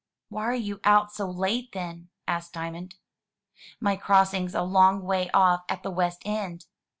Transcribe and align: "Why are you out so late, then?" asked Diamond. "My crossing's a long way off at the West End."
"Why 0.29 0.45
are 0.45 0.55
you 0.55 0.79
out 0.83 1.11
so 1.11 1.29
late, 1.29 1.73
then?" 1.73 2.09
asked 2.27 2.53
Diamond. 2.53 2.95
"My 3.79 3.95
crossing's 3.97 4.55
a 4.55 4.63
long 4.63 5.03
way 5.03 5.29
off 5.29 5.61
at 5.69 5.83
the 5.83 5.91
West 5.91 6.23
End." 6.25 6.65